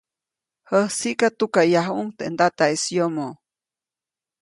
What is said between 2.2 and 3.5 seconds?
ndataʼis yomoʼ.